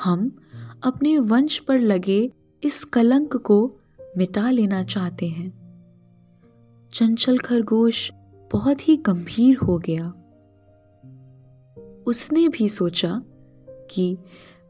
हम 0.05 0.37
अपने 0.83 1.19
वंश 1.19 1.59
पर 1.59 1.79
लगे 1.79 2.33
इस 2.65 2.85
कलंक 2.85 3.37
को 3.37 3.73
मिटा 4.17 4.51
लेना 4.51 4.85
चाहते 4.85 5.29
हैं। 5.29 5.63
चंचल 6.93 7.39
खरगोश 7.39 8.13
बहुत 8.53 8.89
ही 8.89 8.97
गंभीर 8.97 9.57
हो 9.57 9.79
गया। 9.79 10.15
उसने 12.07 12.49
भी 12.49 12.69
सोचा 12.69 13.23
कि 13.69 14.19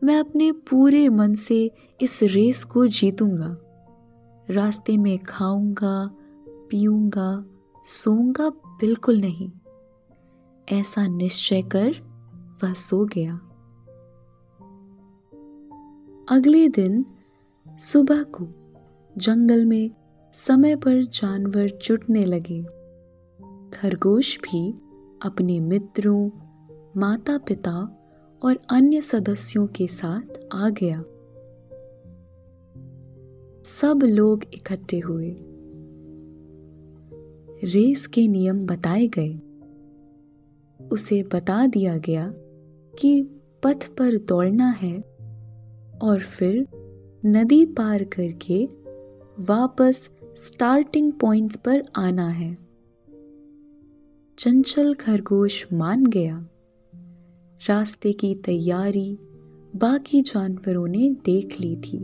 मैं 0.05 0.21
अपने 0.21 0.53
पूरे 0.53 1.09
मन 1.09 1.35
से 1.35 1.71
इस 2.01 2.23
रेस 2.23 2.65
को 2.65 2.87
जीतूँगा। 2.87 3.57
रास्ते 4.51 4.97
में 4.97 5.19
खाऊँगा, 5.19 6.15
पीऊँगा, 6.49 7.45
सोऊँगा 7.85 8.49
बिल्कुल 8.49 9.21
नहीं। 9.21 9.51
ऐसा 10.69 11.07
निश्चय 11.07 11.63
कर 11.63 11.91
वह 12.65 12.73
सो 12.73 13.05
गया। 13.05 13.35
अगले 16.37 16.69
दिन 16.69 17.05
सुबह 17.79 18.23
को 18.23 18.49
जंगल 19.19 19.65
में 19.65 19.91
समय 20.33 20.77
पर 20.77 21.03
जानवर 21.03 21.79
जुटने 21.85 22.25
लगे। 22.25 22.82
खरगोश 23.73 24.39
भी 24.39 24.75
अपने 25.23 25.61
मित्रों 25.61 26.31
माता 26.97 27.39
पिता 27.39 27.99
और 28.43 28.59
अन्य 28.71 29.01
सदस्यों 29.01 29.67
के 29.67 29.87
साथ 29.87 30.41
आ 30.53 30.71
गया। 30.71 30.99
सब 33.65 34.01
लोग 34.05 34.45
इकट्ठे 34.55 34.99
हुए। 34.99 35.37
रेस 37.65 38.07
के 38.07 38.29
नियम 38.29 38.67
बताए 38.67 39.07
गए। 39.19 39.41
उसे 40.87 41.23
बता 41.23 41.67
दिया 41.67 41.97
गया 41.97 42.33
कि 42.99 43.23
पथ 43.63 43.89
पर 43.89 44.17
दौड़ना 44.17 44.71
है 44.71 45.01
और 46.03 46.21
फिर 46.21 46.67
नदी 47.27 47.67
पार 47.67 48.05
करके 48.05 48.65
वापस 49.43 50.11
स्टार्टिंग 50.37 51.13
पॉइंट 51.13 51.57
पर 51.57 51.85
आना 51.97 52.29
है। 52.29 52.72
चंचल 54.43 54.95
खरगोश 54.95 55.67
मान 55.73 56.07
गया। 56.07 56.49
रास्ते 57.69 58.13
की 58.13 58.35
तैयारी 58.35 59.19
बाकी 59.77 60.23
जानवरों 60.23 60.87
ने 60.89 61.17
देख 61.25 61.61
ली 61.61 61.77
थी। 61.77 61.99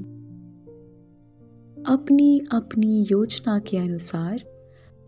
अपनी 1.86 2.40
अपनी 2.52 3.06
योजना 3.10 3.58
के 3.58 3.78
अनुसार 3.78 4.44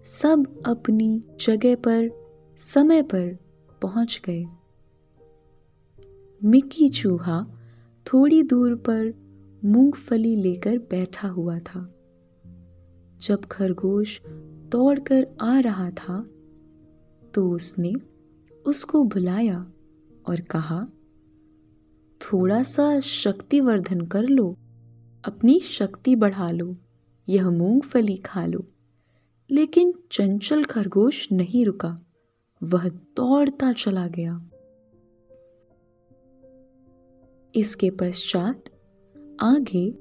सब 0.04 0.62
अपनी 0.66 1.22
जगह 1.40 1.74
पर, 1.74 2.10
समय 2.58 3.02
पर 3.02 3.36
पहुँच 3.82 4.20
गए। 4.24 4.46
मिक्की 6.44 6.88
चूहा 6.88 7.42
थोड़ी 8.06 8.42
दूर 8.42 8.74
पर 8.74 9.14
मूंगफली 9.64 10.36
लेकर 10.36 10.78
बैठा 10.78 11.28
हुआ 11.28 11.58
था। 11.58 11.94
जब 13.20 13.44
खरगोश 13.44 14.22
दौड़कर 14.72 15.26
आ 15.40 15.60
रहा 15.60 15.90
था 15.90 16.24
तो 17.34 17.50
उसने 17.50 17.94
उसको 18.66 19.04
बुलाया 19.04 19.72
और 20.26 20.40
कहा 20.40 20.86
थोड़ा 22.20 22.62
सा 22.62 23.00
शक्तिवर्धन 23.00 24.00
कर 24.00 24.22
लो, 24.22 24.56
अपनी 25.24 25.60
शक्ति 25.60 26.16
बढ़ा 26.16 26.50
लो, 26.50 26.76
यह 27.28 27.50
मूंगफली 27.50 28.16
खा 28.16 28.46
लो। 28.46 28.64
लेकिन 29.50 29.94
चंचल 30.12 30.64
खरगोश 30.64 31.32
नहीं 31.32 31.64
रुका, 31.64 32.00
वह 32.62 32.88
दौड़ता 32.88 33.72
चला 33.72 34.08
गया। 34.08 34.50
इसके 37.54 37.90
पश्चात 37.90 38.64
आगे 39.40 39.98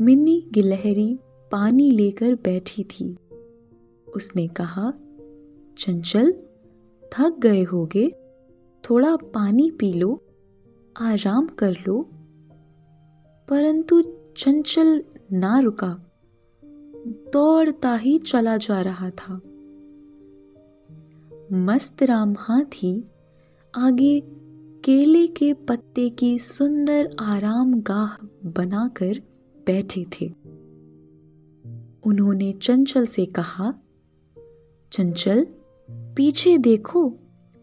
मिन्नी 0.00 0.48
गिलहरी 0.52 1.18
पानी 1.52 1.90
लेकर 1.90 2.34
बैठी 2.34 2.84
थी। 2.84 3.16
उसने 4.14 4.48
कहा, 4.48 4.92
चंचल 5.78 6.32
थक 7.12 7.38
गए 7.38 7.62
होगे, 7.62 8.10
थोड़ा 8.90 9.16
पानी 9.16 9.70
पी 9.70 9.92
लो, 9.92 10.22
आराम 10.96 11.46
कर 11.46 11.72
लो। 11.72 12.02
परंतु 13.48 14.02
चंचल 14.36 15.04
ना 15.32 15.58
रुका। 15.58 15.98
दौड़ता 17.04 17.96
ही 17.96 18.18
चला 18.18 18.56
जा 18.56 18.82
रहा 18.82 19.10
था। 19.10 19.40
मस्त 21.52 22.02
राम 22.02 22.34
हाथी 22.38 23.04
आगे 23.74 24.22
केले 24.84 25.26
के 25.26 25.54
पत्ते 25.54 26.10
की 26.10 26.38
सुंदर 26.38 27.10
आराम 27.18 27.80
गाह 27.80 28.26
बनाकर 28.44 29.22
बैठे 29.66 30.04
थे। 30.04 30.34
उन्होंने 32.06 32.52
चंचल 32.52 33.04
से 33.04 33.26
कहा, 33.26 33.74
चंचल 34.92 35.46
पीछे 36.16 36.58
देखो, 36.58 37.08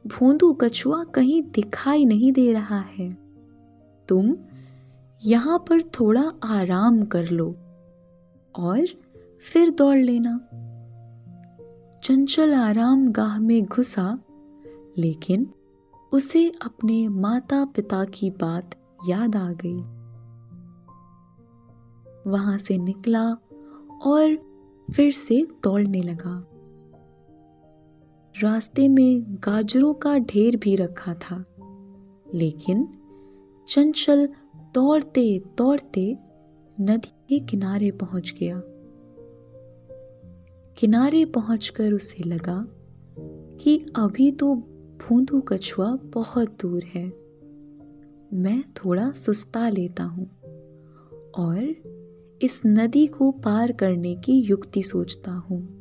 भोंदू 0.07 0.53
कछुआ 0.53 1.03
कहीं 1.03 1.43
दिखाई 1.43 2.05
नहीं 2.05 2.31
दे 2.31 2.53
रहा 2.53 2.79
है। 2.79 3.17
तुम 4.07 4.35
यहाँ 5.25 5.59
पर 5.69 5.81
थोड़ा 5.81 6.31
आराम 6.43 7.03
कर 7.03 7.29
लो 7.29 7.55
और 8.55 8.85
फिर 9.53 9.69
दौड़ 9.69 9.97
लेना। 9.97 10.39
चंचल 12.03 12.53
आराम 12.53 13.11
गाह 13.11 13.39
में 13.39 13.63
घुसा, 13.63 14.17
लेकिन 14.97 15.49
उसे 16.13 16.51
अपने 16.65 17.07
माता 17.07 17.65
पिता 17.65 18.05
की 18.05 18.29
बात 18.29 18.75
याद 19.09 19.35
आ 19.35 19.51
गई। 19.51 19.79
वहाँ 22.31 22.57
से 22.57 22.77
निकला 22.77 23.25
और 24.01 24.37
फिर 24.93 25.11
से 25.11 25.47
दौड़ने 25.63 26.01
लगा। 26.01 26.41
रास्ते 28.43 28.87
में 28.87 29.25
गाजरों 29.29 29.93
का 29.93 30.17
ढेर 30.17 30.55
भी 30.55 30.75
रखा 30.75 31.13
था। 31.13 31.45
लेकिन 32.33 32.87
चंचल 33.67 34.29
दौड़ते 34.75 35.41
दौड़ते 35.57 36.17
नदी 36.81 37.11
के 37.29 37.39
किनारे 37.39 37.91
पहुँच 37.91 38.33
गया। 38.39 38.61
किनारे 40.77 41.25
पहुंचकर 41.25 41.93
उसे 41.93 42.23
लगा 42.23 42.63
कि 43.61 43.85
अभी 43.95 44.31
तो 44.31 44.55
भूंदू 45.01 45.41
कछुआ 45.41 45.95
बहुत 46.03 46.49
दूर 46.61 46.83
है। 46.83 47.05
मैं 48.33 48.61
थोड़ा 48.61 49.11
सुस्ता 49.11 49.69
लेता 49.69 50.03
हूँ 50.03 50.29
और 51.37 51.75
इस 52.41 52.61
नदी 52.65 53.07
को 53.07 53.31
पार 53.31 53.71
करने 53.71 54.15
की 54.15 54.33
युक्ति 54.33 54.83
सोचता 54.83 55.31
हूँ। 55.31 55.79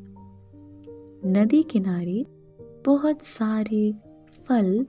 नदी 1.26 1.62
किनारे 1.62 2.37
बहुत 2.88 3.22
सारे 3.22 3.94
फल 4.48 4.86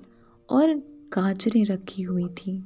और 0.49 0.75
गाजरें 1.13 1.65
रखी 1.65 2.01
हुई 2.01 2.27
थी। 2.27 2.65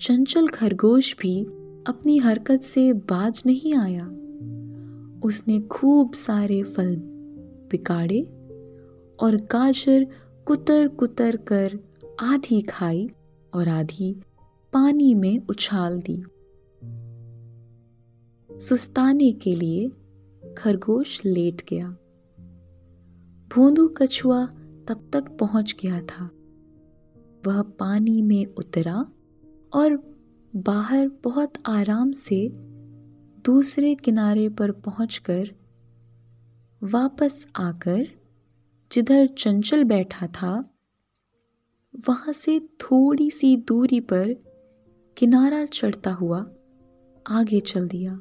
चंचल 0.00 0.48
खरगोश 0.48 1.16
भी 1.18 1.44
अपनी 1.86 2.18
हरकत 2.18 2.60
से 2.60 2.92
बाज 2.92 3.42
नहीं 3.46 3.74
आया। 3.74 4.06
उसने 5.24 5.60
खूब 5.60 6.12
सारे 6.12 6.62
फल 6.62 6.96
बिगाड़े 7.70 8.20
और 9.20 9.36
गाजर 9.36 10.06
कुतर 10.46 10.88
कुतर 10.88 11.36
कर 11.36 11.78
आधी 12.20 12.62
खाई 12.62 13.10
और 13.54 13.68
आधी 13.68 14.20
पानी 14.72 15.14
में 15.14 15.46
उछाल 15.50 16.02
दी। 16.10 16.22
सुस्ताने 18.58 19.32
के 19.32 19.54
लिए 19.54 19.90
खरगोश 20.58 21.20
लेट 21.26 21.62
गया। 21.70 21.92
भोंदू 23.54 23.88
कछुआ 23.88 24.46
तब 24.88 25.10
तक 25.12 25.24
पहुँच 25.36 25.74
गया 25.82 26.00
था। 26.02 26.24
वह 27.46 27.62
पानी 27.62 28.22
में 28.22 28.46
उतरा 28.46 29.12
और 29.72 29.96
बाहर 30.56 31.10
बहुत 31.24 31.52
आराम 31.66 32.12
से 32.12 32.52
दूसरे 33.44 33.94
किनारे 33.94 34.48
पर 34.48 34.70
पहुंचकर 34.70 35.50
वापस 36.82 37.46
आकर 37.56 38.08
जिधर 38.92 39.26
चंचल 39.26 39.84
बैठा 39.84 40.26
था, 40.26 40.64
वहाँ 42.08 42.32
से 42.32 42.60
थोड़ी 42.60 43.30
सी 43.30 43.56
दूरी 43.56 44.00
पर 44.00 44.34
किनारा 45.16 45.64
चढ़ता 45.64 46.12
हुआ 46.12 46.44
आगे 47.26 47.60
चल 47.60 47.88
दिया। 47.88 48.14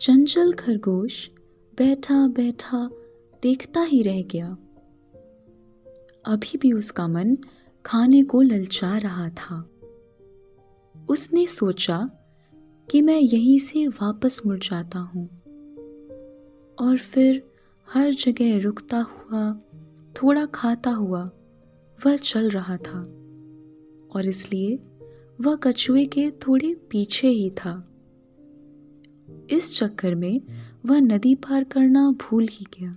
चंचल 0.00 0.52
खरगोश 0.52 1.30
बैठा 1.78 2.28
बैठा 2.28 2.90
देखता 3.42 3.82
ही 3.82 4.02
रह 4.02 4.22
गया। 4.22 4.46
अभी 6.24 6.58
भी 6.58 6.72
उसका 6.72 7.08
मन 7.08 7.36
खाने 7.86 8.22
को 8.22 8.42
ललचा 8.42 8.98
रहा 8.98 9.28
था। 9.28 9.70
उसने 11.10 11.46
सोचा 11.46 12.10
कि 12.90 13.02
मैं 13.02 13.18
यहीं 13.18 13.58
से 13.58 13.86
वापस 13.86 14.42
मुड़ 14.46 14.58
जाता 14.58 14.98
हूँ 14.98 15.28
और 16.80 16.96
फिर 16.96 17.50
हर 17.92 18.10
जगह 18.10 18.58
रुकता 18.58 19.00
हुआ, 19.00 19.58
थोड़ा 20.14 20.46
खाता 20.46 20.90
हुआ, 20.90 21.24
वह 22.06 22.16
चल 22.16 22.50
रहा 22.50 22.76
था 22.76 23.00
और 24.14 24.26
इसलिए 24.26 24.76
वह 25.40 25.56
कछुए 25.56 26.06
के 26.06 26.30
थोड़े 26.30 26.74
पीछे 26.74 27.28
ही 27.28 27.50
था। 27.50 27.90
इस 29.50 29.78
चक्कर 29.78 30.14
में 30.14 30.40
वह 30.86 31.00
नदी 31.00 31.34
पार 31.34 31.64
करना 31.64 32.10
भूल 32.10 32.48
ही 32.50 32.66
गया। 32.80 32.94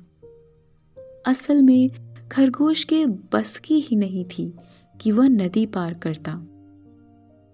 असल 1.28 1.62
में 1.62 1.90
खरगोश 2.32 2.84
के 2.84 3.06
बस 3.06 3.60
की 3.60 3.80
ही 3.80 3.96
नहीं 3.96 4.26
थी 4.26 4.54
कि 5.02 5.12
वह 5.12 5.28
नदी 5.28 5.66
पार 5.66 5.94
करता। 5.94 6.34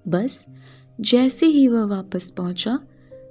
बस 0.07 0.47
जैसे 1.01 1.45
ही 1.45 1.67
वह 1.67 1.85
वापस 1.85 2.31
पहुँचा, 2.31 2.77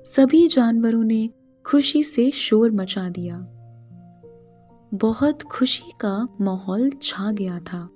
सभी 0.06 0.48
जानवरों 0.48 1.04
ने 1.04 1.30
खुशी 1.66 2.02
से 2.02 2.30
शोर 2.30 2.70
मचा 2.70 3.08
दिया। 3.08 3.38
बहुत 4.94 5.42
खुशी 5.42 5.92
का 6.00 6.28
माहौल 6.40 6.90
छा 7.02 7.32
गया 7.32 7.58
था। 7.58 7.90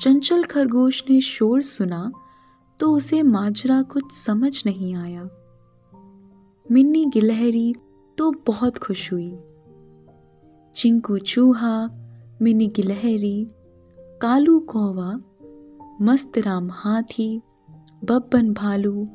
चंचल 0.00 0.44
खरगोश 0.44 1.04
ने 1.10 1.20
शोर 1.20 1.62
सुना 1.62 2.12
तो 2.80 2.96
उसे 2.96 3.22
माजरा 3.22 3.82
कुछ 3.82 4.12
समझ 4.12 4.62
नहीं 4.66 4.94
आया। 4.94 5.28
मिन्नी 6.70 7.04
गिलहरी 7.06 7.74
तो 8.18 8.30
बहुत 8.46 8.78
खुश 8.78 9.12
हुई। 9.12 9.38
चिंकू 10.74 11.18
चूहा 11.18 11.90
मिनी 12.42 12.66
गिलहरी, 12.66 13.46
कालू 13.98 14.58
कौवा 14.60 15.20
मस्त 16.00 16.38
राम 16.38 16.70
हाथी, 16.72 17.40
बब्बन 18.04 18.52
भालू, 18.52 19.06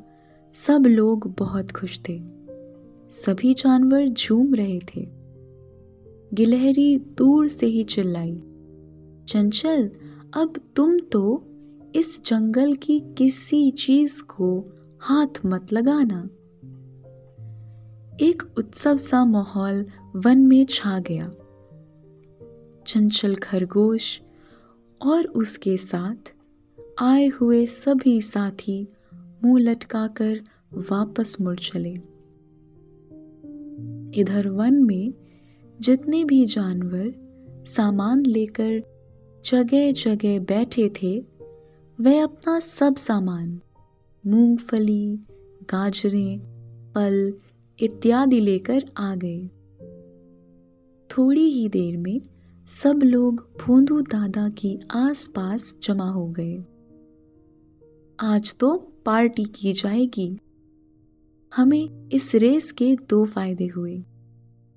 सब 0.52 0.84
लोग 0.86 1.34
बहुत 1.38 1.70
खुश 1.70 2.00
थे। 2.08 2.20
सभी 3.10 3.54
जानवर 3.54 4.08
झूम 4.08 4.54
रहे 4.54 4.78
थे। 4.78 5.08
गिलहरी 6.34 6.96
दूर 6.98 7.48
से 7.48 7.66
ही 7.66 7.84
चिल्लाई, 7.84 8.42
चंचल, 9.28 9.90
अब 10.36 10.60
तुम 10.76 10.98
तो 10.98 11.44
इस 11.94 12.24
जंगल 12.24 12.74
की 12.74 13.00
किसी 13.00 13.70
चीज़ 13.70 14.22
को 14.22 14.64
हाथ 15.00 15.46
मत 15.46 15.72
लगाना। 15.72 16.28
एक 18.20 18.42
उत्सव 18.58 18.96
सा 18.96 19.24
माहौल 19.24 19.86
वन 20.16 20.38
में 20.38 20.66
छा 20.66 20.98
गया। 20.98 21.32
चंचल 22.86 23.34
खरगोश 23.34 24.20
और 25.06 25.26
उसके 25.26 25.76
साथ 25.76 26.34
आए 27.02 27.26
हुए 27.26 27.66
सभी 27.66 28.20
साथी 28.20 28.88
मुँह 29.14 29.62
लटकाकर 29.62 30.40
वापस 30.74 31.36
मुड़ 31.40 31.58
चले। 31.58 31.92
इधर 34.20 34.48
वन 34.48 34.74
में 34.74 35.12
जितने 35.80 36.24
भी 36.24 36.46
जानवर 36.46 37.14
सामान 37.66 38.26
लेकर 38.26 38.82
जगह 39.46 39.92
जगह 39.92 40.38
बैठे 40.38 40.88
थे 40.88 41.24
वे 42.00 42.18
अपना 42.18 42.60
सब 42.60 42.96
सामान, 42.96 43.60
मूंगफली, 44.26 45.20
गाजरें, 45.70 46.38
फल 46.94 47.34
इत्यादि 47.80 48.40
लेकर 48.40 48.84
आ 48.96 49.14
गए। 49.14 49.50
थोड़ी 51.10 51.44
ही 51.44 51.68
देर 51.68 51.96
में 51.96 52.20
सब 52.66 53.00
लोग 53.04 53.48
भोंदू 53.60 54.00
दादा 54.00 54.48
के 54.48 54.78
आसपास 54.90 55.76
जमा 55.82 56.10
हो 56.10 56.34
गए। 56.38 56.64
आज 58.20 58.54
तो 58.54 58.92
पार्टी 59.06 59.44
की 59.44 59.72
जाएगी। 59.72 60.38
हमें 61.54 62.08
इस 62.08 62.34
रेस 62.34 62.72
के 62.72 62.96
दो 62.96 63.24
फ़ायदे 63.24 63.66
हुए। 63.66 64.04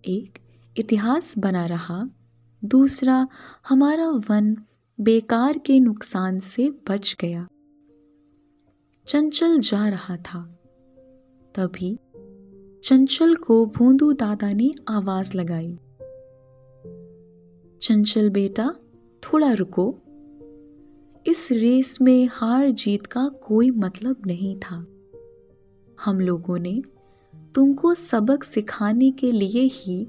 एक, 0.06 0.40
इतिहास 0.78 1.38
बना 1.38 1.66
रहा। 1.66 2.10
दूसरा, 2.66 3.28
हमारा 3.70 4.10
वन 4.10 4.56
बेकार 5.02 5.58
के 5.58 5.80
नुकसान 5.80 6.40
से 6.40 6.70
बच 6.70 7.16
गया। 7.20 7.48
चंचल 9.08 9.60
जा 9.60 9.90
रहा 9.90 10.18
था। 10.18 10.60
तभी 11.56 11.98
चंचल 12.84 13.36
को 13.36 13.66
भोंदू 13.66 14.14
दादा 14.14 14.54
ने 14.54 14.72
आवाज़ 14.88 15.38
लगाई। 15.38 15.80
चंचल 17.82 18.30
बेटा, 18.30 18.74
थोड़ा 19.24 19.52
रुको। 19.52 19.98
इस 21.28 21.50
रेस 21.52 22.02
में 22.02 22.30
हार 22.32 22.72
जीत 22.72 23.06
का 23.06 23.28
कोई 23.28 23.72
मतलब 23.72 24.16
नहीं 24.28 24.60
था। 24.60 24.88
हम 26.06 26.20
लोगों 26.20 26.60
ने 26.60 26.82
तुमको 27.56 27.94
सबक 27.94 28.44
सिखाने 28.44 29.12
के 29.12 29.32
लिए 29.32 29.62
ही 29.62 30.08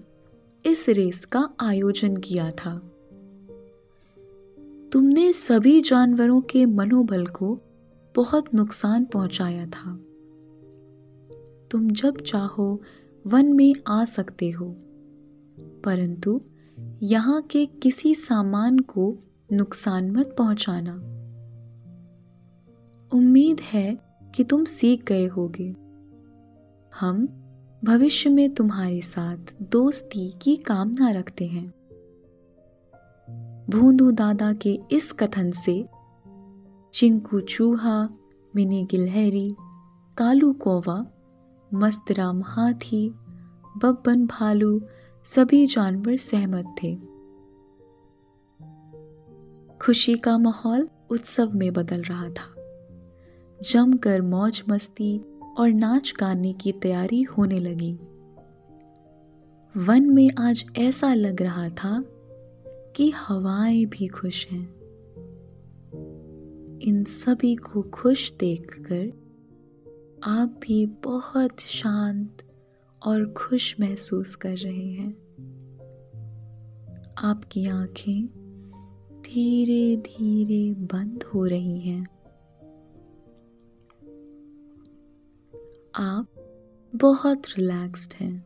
इस 0.67 0.89
रेस 0.89 1.25
का 1.25 1.49
आयोजन 1.61 2.17
किया 2.17 2.51
था। 2.51 2.79
तुमने 4.93 5.33
सभी 5.33 5.81
जानवरों 5.81 6.41
के 6.41 6.67
मनोबल 6.67 7.27
को 7.27 7.59
बहुत 8.17 8.55
नुकसान 8.55 9.05
पहुँचाया 9.05 9.67
था। 9.67 10.05
तुम 11.73 11.91
जब 11.91 12.17
चाहो, 12.17 12.81
वन 13.27 13.53
में 13.53 13.75
आ 13.89 14.05
सकते 14.05 14.51
हो। 14.51 14.77
परंतु 15.85 16.41
यहाँ 17.03 17.43
के 17.43 17.67
किसी 17.67 18.15
सामान 18.15 18.79
को 18.79 19.19
नुकसान 19.53 20.11
मत 20.11 20.35
पहुंचाना। 20.39 20.95
उम्मीद 23.15 23.61
है 23.61 23.99
कि 24.35 24.45
तुम 24.45 24.65
सीख 24.65 25.05
गए 25.05 25.27
होगे। 25.27 25.77
हम 27.01 27.27
भविष्य 27.85 28.31
में 28.31 28.55
तुम्हारे 28.55 29.01
साथ 29.01 29.63
दोस्ती 29.63 30.35
की 30.43 30.57
कामना 30.57 31.11
रखते 31.11 31.47
हैं। 31.47 31.75
भूंदू 33.71 34.11
दादा 34.11 34.53
के 34.53 34.81
इस 34.93 35.13
कथन 35.13 35.51
से 35.51 35.89
चिंकू 36.95 37.41
चूहा, 37.41 38.09
मिनी 38.57 38.85
गिलहरी, 38.91 39.55
कालू 40.19 40.53
कौवा 40.53 41.07
मस्तराम 41.75 42.43
हाथी 42.43 43.09
बब्बन 43.77 44.27
भालू 44.27 44.81
सभी 45.25 45.67
जानवर 45.67 46.17
सहमत 46.17 46.75
थे। 46.83 46.99
खुशी 49.79 50.15
का 50.15 50.39
माहौल 50.39 50.89
उत्सव 51.11 51.53
में 51.55 51.73
बदल 51.73 52.03
रहा 52.03 52.29
था। 52.29 52.55
जमकर 53.63 54.23
मौज 54.23 54.63
मस्ती 54.69 55.21
और 55.59 55.69
नाच 55.69 56.15
गाने 56.21 56.53
की 56.53 56.73
तैयारी 56.73 57.23
होने 57.23 57.59
लगी। 57.59 57.99
वन 59.77 60.11
में 60.11 60.31
आज 60.39 60.65
ऐसा 60.77 61.15
लग 61.15 61.43
रहा 61.43 61.69
था 61.69 62.05
कि 62.97 63.11
हवाएँ 63.11 63.87
भी 63.87 64.07
खुश 64.07 64.47
हैं। 64.47 64.75
इन 66.79 67.05
सभी 67.05 67.55
को 67.57 67.83
खुश 67.83 68.33
देखकर 68.33 69.22
आप 70.25 70.61
भी 70.63 70.87
बहुत 70.87 71.61
शांत 71.61 72.43
और 73.07 73.33
खुश 73.33 73.77
महसूस 73.81 74.35
कर 74.35 74.55
रहे 74.55 74.93
हैं। 74.93 75.13
आपकी 77.19 77.67
आँखें 77.67 78.27
धीरे 79.27 79.97
धीरे 79.97 80.75
बंद 80.75 81.23
हो 81.23 81.47
रही 81.47 81.81
हैं। 81.81 82.05
आप 85.95 86.27
बहुत 86.95 87.43
रिलैक्स्ड 87.59 88.15
हैं। 88.15 88.39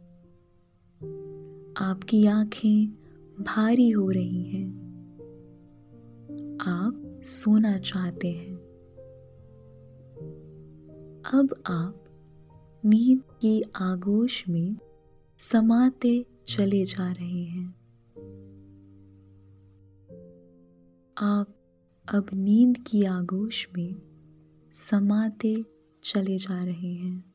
आपकी 1.77 2.27
आँखें 2.27 2.91
भारी 3.41 3.91
हो 3.91 4.11
रही 4.11 4.45
हैं। 4.45 4.71
आप 6.61 7.21
सोना 7.23 7.73
चाहते 7.73 8.29
हैं। 8.29 8.56
अब 11.35 11.63
आप 11.67 12.05
नींद 12.85 13.23
की 13.23 13.63
आगोश 13.77 14.49
में 14.49 14.77
समाते 15.39 16.27
चले 16.49 16.85
जा 16.85 17.13
रहे 17.13 17.45
हैं। 17.45 17.69
आप 21.19 21.57
अब 22.15 22.27
नींद 22.33 22.79
की 22.87 23.05
आगोश 23.05 23.69
में 23.77 24.03
समाते 24.75 25.65
चले 26.03 26.39
जा 26.39 26.65
रहे 26.65 26.95
हैं। 26.95 27.26